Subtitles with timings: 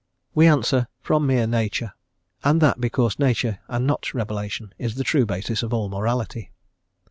[0.33, 1.93] We answer, "from mere Nature,
[2.43, 6.49] and that because Nature and not revelation is the true basis of all morality."